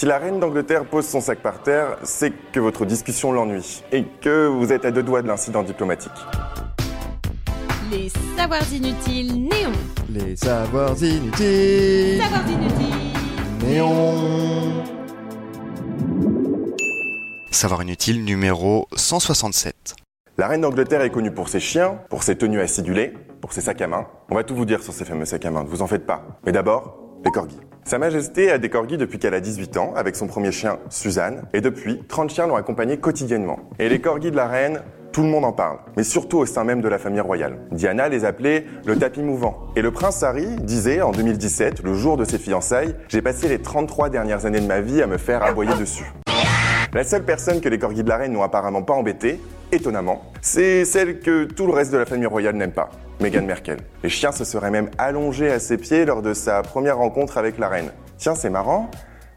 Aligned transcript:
Si 0.00 0.06
la 0.06 0.16
reine 0.16 0.40
d'Angleterre 0.40 0.86
pose 0.86 1.06
son 1.06 1.20
sac 1.20 1.40
par 1.40 1.62
terre, 1.62 1.98
c'est 2.04 2.32
que 2.52 2.58
votre 2.58 2.86
discussion 2.86 3.32
l'ennuie 3.32 3.82
et 3.92 4.06
que 4.22 4.46
vous 4.46 4.72
êtes 4.72 4.86
à 4.86 4.90
deux 4.90 5.02
doigts 5.02 5.20
de 5.20 5.28
l'incident 5.28 5.62
diplomatique. 5.62 6.10
Les 7.90 8.10
savoirs 8.34 8.72
inutiles 8.72 9.46
néons. 9.46 9.72
Les 10.08 10.36
savoirs 10.36 10.96
inutiles. 11.04 12.18
Savoirs 12.18 12.48
inutiles. 12.48 13.12
Néon. 13.62 14.84
Savoir 17.50 17.82
inutile 17.82 18.24
numéro 18.24 18.88
167. 18.96 19.96
La 20.38 20.48
reine 20.48 20.62
d'Angleterre 20.62 21.02
est 21.02 21.10
connue 21.10 21.30
pour 21.30 21.50
ses 21.50 21.60
chiens, 21.60 22.00
pour 22.08 22.22
ses 22.22 22.38
tenues 22.38 22.62
acidulées, 22.62 23.12
pour 23.42 23.52
ses 23.52 23.60
sacs 23.60 23.82
à 23.82 23.86
main. 23.86 24.06
On 24.30 24.34
va 24.34 24.44
tout 24.44 24.56
vous 24.56 24.64
dire 24.64 24.82
sur 24.82 24.94
ces 24.94 25.04
fameux 25.04 25.26
sacs 25.26 25.44
à 25.44 25.50
main, 25.50 25.62
ne 25.62 25.68
vous 25.68 25.82
en 25.82 25.86
faites 25.86 26.06
pas. 26.06 26.24
Mais 26.46 26.52
d'abord, 26.52 27.20
les 27.22 27.30
corgis. 27.30 27.60
Sa 27.84 27.98
Majesté 27.98 28.50
a 28.50 28.58
des 28.58 28.68
corgis 28.68 28.98
depuis 28.98 29.18
qu'elle 29.18 29.34
a 29.34 29.40
18 29.40 29.76
ans, 29.76 29.92
avec 29.96 30.14
son 30.14 30.26
premier 30.26 30.52
chien, 30.52 30.78
Suzanne, 30.90 31.42
et 31.52 31.60
depuis, 31.60 32.02
30 32.08 32.30
chiens 32.30 32.46
l'ont 32.46 32.56
accompagnée 32.56 32.98
quotidiennement. 32.98 33.58
Et 33.78 33.88
les 33.88 34.00
corgis 34.00 34.30
de 34.30 34.36
la 34.36 34.46
reine, 34.46 34.82
tout 35.12 35.22
le 35.22 35.28
monde 35.28 35.44
en 35.44 35.52
parle, 35.52 35.78
mais 35.96 36.04
surtout 36.04 36.38
au 36.38 36.46
sein 36.46 36.62
même 36.62 36.80
de 36.82 36.88
la 36.88 36.98
famille 36.98 37.20
royale. 37.20 37.58
Diana 37.72 38.08
les 38.08 38.24
appelait 38.24 38.64
le 38.86 38.96
tapis 38.96 39.22
mouvant. 39.22 39.66
Et 39.74 39.82
le 39.82 39.90
prince 39.90 40.22
Harry 40.22 40.46
disait 40.62 41.02
en 41.02 41.10
2017, 41.10 41.82
le 41.82 41.94
jour 41.94 42.16
de 42.16 42.24
ses 42.24 42.38
fiançailles, 42.38 42.94
j'ai 43.08 43.22
passé 43.22 43.48
les 43.48 43.60
33 43.60 44.08
dernières 44.08 44.46
années 44.46 44.60
de 44.60 44.66
ma 44.66 44.80
vie 44.80 45.02
à 45.02 45.08
me 45.08 45.18
faire 45.18 45.42
aboyer 45.42 45.74
dessus. 45.74 46.12
La 46.92 47.02
seule 47.02 47.24
personne 47.24 47.60
que 47.60 47.68
les 47.68 47.78
corgis 47.78 48.04
de 48.04 48.08
la 48.08 48.18
reine 48.18 48.32
n'ont 48.32 48.42
apparemment 48.42 48.82
pas 48.82 48.94
embêté, 48.94 49.40
étonnamment, 49.72 50.29
c'est 50.40 50.84
celle 50.84 51.20
que 51.20 51.44
tout 51.44 51.66
le 51.66 51.72
reste 51.72 51.92
de 51.92 51.98
la 51.98 52.06
famille 52.06 52.26
royale 52.26 52.56
n'aime 52.56 52.72
pas, 52.72 52.90
Meghan 53.20 53.42
Merkel. 53.42 53.78
Les 54.02 54.08
chiens 54.08 54.32
se 54.32 54.44
seraient 54.44 54.70
même 54.70 54.90
allongés 54.98 55.50
à 55.50 55.58
ses 55.58 55.76
pieds 55.76 56.04
lors 56.04 56.22
de 56.22 56.34
sa 56.34 56.62
première 56.62 56.98
rencontre 56.98 57.38
avec 57.38 57.58
la 57.58 57.68
reine. 57.68 57.90
Tiens, 58.16 58.34
c'est 58.34 58.50
marrant, 58.50 58.90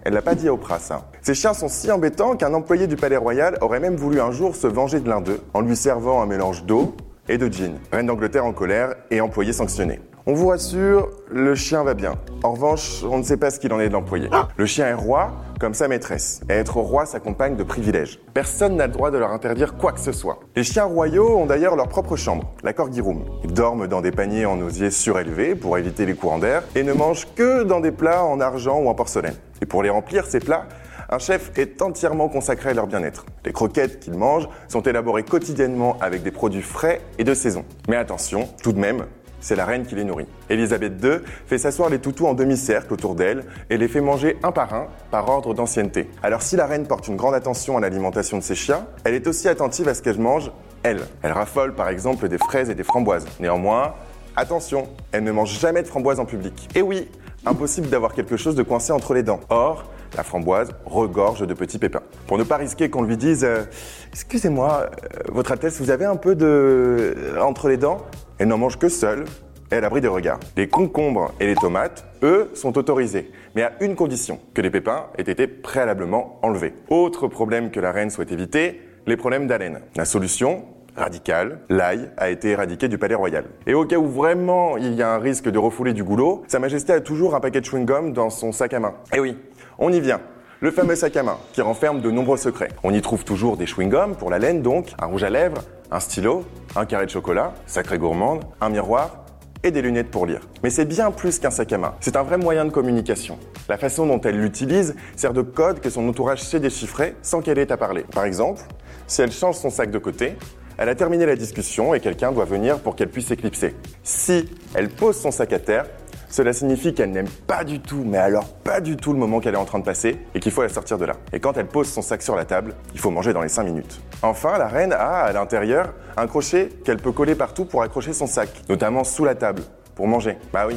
elle 0.05 0.13
l'a 0.13 0.21
pas 0.21 0.35
dit 0.35 0.47
à 0.47 0.53
Oprah, 0.53 0.80
ça. 0.80 1.09
Ces 1.21 1.34
chiens 1.34 1.53
sont 1.53 1.70
si 1.70 1.89
embêtants 1.91 2.35
qu'un 2.35 2.53
employé 2.53 2.88
du 2.88 2.95
palais 2.95 3.17
royal 3.17 3.58
aurait 3.61 3.80
même 3.80 3.95
voulu 3.95 4.20
un 4.20 4.31
jour 4.31 4.55
se 4.55 4.67
venger 4.67 5.00
de 5.00 5.09
l'un 5.09 5.22
d'eux 5.22 5.39
en 5.53 5.61
lui 5.61 5.75
servant 5.75 6.22
un 6.22 6.25
mélange 6.25 6.66
d'eau 6.66 6.95
et 7.30 7.38
de 7.38 7.52
gin. 7.52 7.75
Reine 7.92 8.08
d'Angleterre 8.08 8.45
en 8.45 8.53
colère 8.53 8.95
et 9.11 9.22
employé 9.22 9.53
sanctionné. 9.53 9.99
On 10.25 10.35
vous 10.35 10.47
rassure, 10.47 11.09
le 11.29 11.53
chien 11.53 11.83
va 11.83 11.95
bien. 11.95 12.13
En 12.43 12.53
revanche, 12.53 13.03
on 13.03 13.17
ne 13.17 13.23
sait 13.23 13.35
pas 13.35 13.52
ce 13.52 13.59
qu'il 13.59 13.73
en 13.73 13.81
est 13.81 13.89
de 13.89 13.93
l'employé. 13.93 14.30
Le 14.55 14.65
chien 14.65 14.88
est 14.88 14.93
roi, 14.93 15.33
comme 15.59 15.73
sa 15.73 15.89
maîtresse. 15.89 16.39
Et 16.49 16.53
être 16.53 16.77
roi 16.77 17.05
s'accompagne 17.05 17.57
de 17.57 17.63
privilèges. 17.63 18.21
Personne 18.33 18.77
n'a 18.77 18.88
le 18.88 18.93
droit 18.93 19.11
de 19.11 19.17
leur 19.17 19.31
interdire 19.31 19.75
quoi 19.75 19.91
que 19.91 19.99
ce 19.99 20.13
soit. 20.13 20.39
Les 20.55 20.63
chiens 20.63 20.85
royaux 20.85 21.38
ont 21.38 21.45
d'ailleurs 21.45 21.75
leur 21.75 21.89
propre 21.89 22.15
chambre, 22.15 22.53
la 22.63 22.71
corgi 22.71 23.02
room. 23.02 23.25
Ils 23.43 23.52
dorment 23.52 23.85
dans 23.88 23.99
des 23.99 24.11
paniers 24.11 24.45
en 24.45 24.61
osier 24.61 24.91
surélevés 24.91 25.55
pour 25.55 25.77
éviter 25.77 26.05
les 26.05 26.13
courants 26.13 26.39
d'air 26.39 26.63
et 26.73 26.83
ne 26.83 26.93
mangent 26.93 27.27
que 27.35 27.63
dans 27.63 27.81
des 27.81 27.91
plats 27.91 28.23
en 28.23 28.39
argent 28.39 28.80
ou 28.80 28.87
en 28.87 28.95
porcelaine. 28.95 29.35
Et 29.61 29.65
pour 29.65 29.83
les 29.83 29.89
remplir, 29.89 30.25
ces 30.25 30.39
plats, 30.39 30.67
un 31.09 31.19
chef 31.19 31.52
est 31.58 31.81
entièrement 31.81 32.30
consacré 32.30 32.69
à 32.69 32.73
leur 32.73 32.87
bien-être. 32.87 33.25
Les 33.43 33.52
croquettes 33.52 33.99
qu'ils 33.99 34.17
mangent 34.17 34.47
sont 34.69 34.83
élaborées 34.83 35.23
quotidiennement 35.23 35.97
avec 35.99 36.23
des 36.23 36.31
produits 36.31 36.61
frais 36.61 37.02
et 37.17 37.25
de 37.25 37.33
saison. 37.33 37.65
Mais 37.89 37.97
attention, 37.97 38.47
tout 38.63 38.71
de 38.71 38.80
même, 38.80 39.03
c'est 39.44 39.55
la 39.55 39.66
reine 39.66 39.86
qui 39.86 39.94
les 39.94 40.05
nourrit. 40.05 40.25
Elisabeth 40.49 40.94
II 41.03 41.19
fait 41.45 41.58
s'asseoir 41.58 41.89
les 41.89 41.99
toutous 41.99 42.25
en 42.25 42.33
demi-cercle 42.33 42.94
autour 42.94 43.13
d'elle 43.13 43.44
et 43.69 43.77
les 43.77 43.88
fait 43.88 44.02
manger 44.02 44.38
un 44.41 44.52
par 44.52 44.73
un 44.73 44.88
par 45.11 45.30
ordre 45.30 45.53
d'ancienneté. 45.53 46.09
Alors 46.23 46.41
si 46.41 46.55
la 46.55 46.66
reine 46.66 46.88
porte 46.88 47.08
une 47.08 47.17
grande 47.17 47.36
attention 47.36 47.77
à 47.77 47.81
l'alimentation 47.81 48.38
de 48.38 48.44
ses 48.44 48.55
chiens, 48.55 48.88
elle 49.03 49.14
est 49.14 49.27
aussi 49.27 49.47
attentive 49.49 49.88
à 49.88 49.94
ce 49.94 50.02
qu'elle 50.02 50.19
mange, 50.19 50.52
elle. 50.81 51.02
Elle 51.21 51.33
raffole 51.33 51.75
par 51.75 51.89
exemple 51.89 52.27
des 52.30 52.38
fraises 52.38 52.69
et 52.69 52.75
des 52.75 52.83
framboises. 52.83 53.25
Néanmoins, 53.39 53.94
attention, 54.36 54.88
elle 55.11 55.23
ne 55.23 55.31
mange 55.31 55.59
jamais 55.59 55.83
de 55.83 55.88
framboises 55.88 56.19
en 56.19 56.25
public. 56.25 56.69
Et 56.73 56.81
oui, 56.81 57.09
impossible 57.45 57.89
d'avoir 57.89 58.14
quelque 58.14 58.38
chose 58.38 58.55
de 58.55 58.64
coincé 58.64 58.94
entre 58.94 59.14
les 59.14 59.23
dents. 59.23 59.41
Or, 59.49 59.86
la 60.16 60.23
framboise 60.23 60.69
regorge 60.86 61.45
de 61.45 61.53
petits 61.53 61.80
pépins. 61.80 62.03
Pour 62.27 62.38
ne 62.38 62.44
pas 62.44 62.58
risquer 62.58 62.89
qu'on 62.89 63.02
lui 63.02 63.17
dise 63.17 63.44
euh, 63.44 63.64
Excusez-moi, 64.11 64.86
euh, 64.86 65.08
Votre 65.31 65.53
Altesse, 65.53 65.80
vous 65.81 65.89
avez 65.89 66.05
un 66.05 66.16
peu 66.16 66.36
de. 66.36 66.45
euh, 66.45 67.41
entre 67.41 67.67
les 67.67 67.77
dents? 67.77 68.05
Elle 68.39 68.48
n'en 68.48 68.58
mange 68.58 68.77
que 68.77 68.89
seule 68.89 69.26
et 69.71 69.76
à 69.76 69.82
l'abri 69.82 70.02
des 70.02 70.08
regards. 70.08 70.39
Les 70.58 70.67
concombres 70.67 71.33
et 71.39 71.48
les 71.48 71.55
tomates, 71.55 72.05
eux, 72.23 72.49
sont 72.54 72.77
autorisés, 72.77 73.32
mais 73.55 73.64
à 73.64 73.73
une 73.82 73.95
condition 73.95 74.39
que 74.54 74.61
les 74.61 74.70
pépins 74.70 75.08
aient 75.17 75.30
été 75.32 75.48
préalablement 75.48 76.39
enlevés. 76.42 76.73
Autre 76.89 77.27
problème 77.27 77.72
que 77.72 77.80
la 77.80 77.92
reine 77.92 78.10
souhaite 78.10 78.32
éviter 78.32 78.82
les 79.05 79.17
problèmes 79.17 79.48
d'haleine. 79.48 79.82
La 79.95 80.05
solution 80.05 80.66
Radicale, 80.95 81.60
l'ail 81.70 82.11
a 82.17 82.30
été 82.30 82.49
éradiqué 82.49 82.88
du 82.88 82.99
palais 82.99 83.16
royal. 83.16 83.45
Et 83.66 83.73
au 83.73 83.86
cas 83.86 83.98
où 83.98 84.08
vraiment 84.08 84.77
il 84.77 84.93
y 84.93 85.02
a 85.02 85.11
un 85.11 85.17
risque 85.17 85.49
de 85.49 85.58
refouler 85.58 85.93
du 85.93 86.04
goulot, 86.04 86.43
Sa 86.48 86.60
Majesté 86.60 86.93
a 86.93 87.02
toujours 87.02 87.33
un 87.33 87.39
paquet 87.39 87.61
de 87.61 87.66
chewing-gum 87.66 88.14
dans 88.14 88.30
son 88.30 88.52
sac 88.52 88.73
à 88.73 88.80
main. 88.80 88.93
Et 89.11 89.20
oui, 89.20 89.38
on 89.80 89.92
y 89.92 89.99
vient. 89.99 90.22
Le 90.63 90.71
fameux 90.71 90.95
sac 90.95 91.17
à 91.17 91.23
main 91.23 91.37
qui 91.51 91.59
renferme 91.59 91.99
de 91.99 92.09
nombreux 92.09 92.37
secrets. 92.37 92.69
On 92.83 92.93
y 92.93 93.01
trouve 93.01 93.25
toujours 93.25 93.57
des 93.57 93.65
chewing-gums 93.65 94.15
pour 94.15 94.29
la 94.29 94.39
laine 94.39 94.61
donc, 94.61 94.93
un 94.97 95.07
rouge 95.07 95.23
à 95.23 95.29
lèvres, 95.29 95.61
un 95.91 95.99
stylo, 95.99 96.45
un 96.77 96.85
carré 96.85 97.05
de 97.05 97.11
chocolat, 97.11 97.53
sacré 97.65 97.97
gourmande, 97.97 98.45
un 98.61 98.69
miroir 98.69 99.25
et 99.61 99.71
des 99.71 99.81
lunettes 99.81 100.09
pour 100.09 100.25
lire. 100.25 100.39
Mais 100.63 100.69
c'est 100.69 100.85
bien 100.85 101.11
plus 101.11 101.37
qu'un 101.39 101.51
sac 101.51 101.73
à 101.73 101.77
main. 101.77 101.95
C'est 101.99 102.15
un 102.15 102.23
vrai 102.23 102.37
moyen 102.37 102.63
de 102.63 102.69
communication. 102.69 103.37
La 103.67 103.77
façon 103.77 104.07
dont 104.07 104.21
elle 104.21 104.39
l'utilise 104.39 104.95
sert 105.17 105.33
de 105.33 105.41
code 105.41 105.81
que 105.81 105.89
son 105.89 106.07
entourage 106.07 106.41
sait 106.41 106.61
déchiffrer 106.61 107.17
sans 107.21 107.41
qu'elle 107.41 107.59
ait 107.59 107.73
à 107.73 107.75
parler. 107.75 108.05
Par 108.13 108.23
exemple, 108.23 108.61
si 109.05 109.21
elle 109.21 109.33
change 109.33 109.55
son 109.55 109.69
sac 109.69 109.91
de 109.91 109.99
côté, 109.99 110.37
elle 110.77 110.87
a 110.87 110.95
terminé 110.95 111.25
la 111.25 111.35
discussion 111.35 111.93
et 111.93 111.99
quelqu'un 111.99 112.31
doit 112.31 112.45
venir 112.45 112.80
pour 112.80 112.95
qu'elle 112.95 113.09
puisse 113.09 113.27
s'éclipser. 113.27 113.75
Si 114.03 114.47
elle 114.75 114.87
pose 114.87 115.17
son 115.17 115.31
sac 115.31 115.51
à 115.51 115.59
terre, 115.59 115.87
cela 116.33 116.52
signifie 116.52 116.95
qu'elle 116.95 117.11
n'aime 117.11 117.30
pas 117.45 117.64
du 117.64 117.80
tout, 117.80 118.04
mais 118.04 118.17
alors 118.17 118.55
pas 118.55 118.82
du 118.82 118.95
tout 118.95 119.14
le 119.14 119.20
moment 119.20 119.39
qu'elle 119.39 119.54
est 119.54 119.58
en 119.58 119.66
train 119.66 119.77
de 119.77 119.83
passer 119.83 120.17
et 120.33 120.39
qu'il 120.39 120.52
faut 120.52 120.64
la 120.64 120.70
sortir 120.70 120.98
de 120.98 121.05
là. 121.05 121.14
Et 121.32 121.39
quand 121.39 121.58
elle 121.58 121.67
pose 121.67 121.88
son 121.88 122.02
sac 122.02 122.23
sur 122.23 122.36
la 122.36 122.44
table, 122.44 122.73
il 122.95 122.99
faut 122.99 123.11
manger 123.11 123.33
dans 123.33 123.44
les 123.44 123.49
5 123.49 123.61
minutes. 123.66 124.02
Enfin, 124.23 124.58
la 124.58 124.67
reine 124.67 124.93
a 124.93 125.20
à 125.20 125.32
l'intérieur 125.32 125.93
un 126.17 126.26
crochet 126.26 126.70
qu'elle 126.83 126.98
peut 126.98 127.11
coller 127.11 127.36
partout 127.36 127.66
pour 127.66 127.83
accrocher 127.83 128.13
son 128.13 128.25
sac, 128.25 128.50
notamment 128.68 129.04
sous 129.04 129.24
la 129.24 129.36
table, 129.36 129.62
pour 129.94 130.07
manger. 130.07 130.39
Bah 130.51 130.66
oui. 130.68 130.75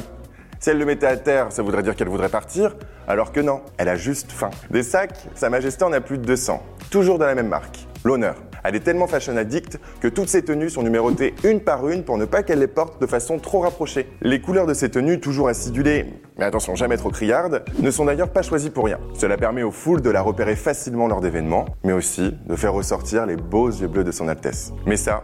Si 0.59 0.69
elle 0.69 0.77
le 0.77 0.85
mettait 0.85 1.07
à 1.07 1.17
terre, 1.17 1.51
ça 1.51 1.63
voudrait 1.63 1.81
dire 1.81 1.95
qu'elle 1.95 2.09
voudrait 2.09 2.29
partir, 2.29 2.75
alors 3.07 3.31
que 3.31 3.39
non, 3.39 3.61
elle 3.79 3.89
a 3.89 3.95
juste 3.95 4.31
faim. 4.31 4.51
Des 4.69 4.83
sacs, 4.83 5.27
Sa 5.33 5.49
Majesté 5.49 5.83
en 5.83 5.91
a 5.91 6.01
plus 6.01 6.19
de 6.19 6.25
200, 6.25 6.61
toujours 6.91 7.17
de 7.17 7.25
la 7.25 7.33
même 7.33 7.47
marque, 7.47 7.87
l'honneur. 8.05 8.35
Elle 8.63 8.75
est 8.75 8.81
tellement 8.81 9.07
fashion 9.07 9.37
addict 9.37 9.79
que 10.01 10.07
toutes 10.07 10.29
ses 10.29 10.43
tenues 10.43 10.69
sont 10.69 10.83
numérotées 10.83 11.33
une 11.43 11.61
par 11.61 11.87
une 11.87 12.03
pour 12.03 12.17
ne 12.17 12.25
pas 12.25 12.43
qu'elle 12.43 12.59
les 12.59 12.67
porte 12.67 13.01
de 13.01 13.07
façon 13.07 13.39
trop 13.39 13.59
rapprochée. 13.59 14.07
Les 14.21 14.41
couleurs 14.41 14.67
de 14.67 14.73
ces 14.73 14.89
tenues, 14.89 15.19
toujours 15.19 15.47
acidulées, 15.49 16.05
mais 16.37 16.45
attention 16.45 16.75
jamais 16.75 16.97
trop 16.97 17.09
criardes, 17.09 17.63
ne 17.79 17.91
sont 17.91 18.05
d'ailleurs 18.05 18.29
pas 18.29 18.41
choisies 18.41 18.69
pour 18.69 18.85
rien. 18.85 18.99
Cela 19.13 19.37
permet 19.37 19.63
aux 19.63 19.71
foules 19.71 20.01
de 20.01 20.09
la 20.09 20.21
repérer 20.21 20.55
facilement 20.55 21.07
lors 21.07 21.21
d'événements, 21.21 21.65
mais 21.83 21.93
aussi 21.93 22.33
de 22.45 22.55
faire 22.55 22.73
ressortir 22.73 23.25
les 23.25 23.35
beaux 23.35 23.69
yeux 23.69 23.87
bleus 23.87 24.03
de 24.03 24.11
son 24.11 24.27
Altesse. 24.27 24.73
Mais 24.85 24.97
ça, 24.97 25.23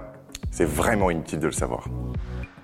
c'est 0.51 0.65
vraiment 0.65 1.09
inutile 1.09 1.39
de 1.39 1.47
le 1.47 1.51
savoir. 1.51 1.87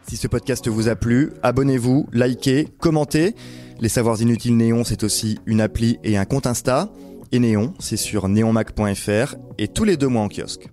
Si 0.07 0.17
ce 0.17 0.27
podcast 0.27 0.67
vous 0.67 0.89
a 0.89 0.95
plu, 0.95 1.31
abonnez-vous, 1.43 2.07
likez, 2.13 2.67
commentez. 2.79 3.35
Les 3.79 3.89
Savoirs 3.89 4.21
Inutiles 4.21 4.57
Néon, 4.57 4.83
c'est 4.83 5.03
aussi 5.03 5.39
une 5.45 5.61
appli 5.61 5.99
et 6.03 6.17
un 6.17 6.25
compte 6.25 6.47
Insta. 6.47 6.89
Et 7.31 7.39
Néon, 7.39 7.73
c'est 7.79 7.97
sur 7.97 8.27
neonmac.fr 8.27 9.35
et 9.59 9.67
tous 9.67 9.83
les 9.83 9.97
deux 9.97 10.07
mois 10.07 10.23
en 10.23 10.29
kiosque. 10.29 10.67